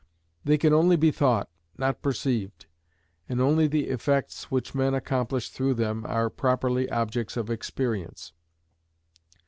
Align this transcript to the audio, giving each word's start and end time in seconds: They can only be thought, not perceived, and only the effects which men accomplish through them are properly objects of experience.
They 0.43 0.57
can 0.57 0.73
only 0.73 0.95
be 0.95 1.11
thought, 1.11 1.47
not 1.77 2.01
perceived, 2.01 2.65
and 3.29 3.39
only 3.39 3.67
the 3.67 3.85
effects 3.89 4.49
which 4.49 4.73
men 4.73 4.95
accomplish 4.95 5.49
through 5.49 5.75
them 5.75 6.07
are 6.07 6.27
properly 6.31 6.89
objects 6.89 7.37
of 7.37 7.51
experience. 7.51 8.33